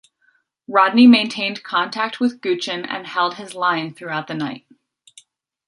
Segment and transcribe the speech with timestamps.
[0.67, 4.65] Rodney maintained contact with Guichen and held his line throughout the night.